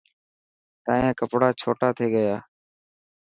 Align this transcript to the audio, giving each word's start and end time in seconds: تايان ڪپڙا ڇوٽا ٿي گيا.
تايان 0.85 1.17
ڪپڙا 1.19 1.49
ڇوٽا 1.59 1.89
ٿي 1.97 2.07
گيا. 2.13 2.35